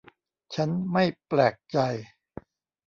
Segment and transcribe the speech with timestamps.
[0.55, 1.77] ฉันไม่แปลกใจ